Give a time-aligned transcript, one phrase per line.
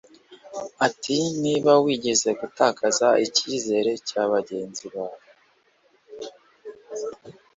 [0.87, 5.27] Ati Niba wigeze gutakaza icyizere cya bagenzi bawe